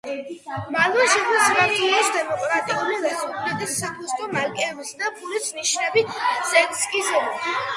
[0.75, 6.19] მანვე შექმნა საქართველოს დემოკრატიული რესპუბლიკის საფოსტო მარკებისა და ფულის ნიშნების
[6.65, 7.55] ესკიზები.